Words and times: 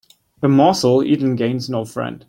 A 0.41 0.47
morsel 0.47 1.03
eaten 1.03 1.35
gains 1.35 1.69
no 1.69 1.85
friend 1.85 2.19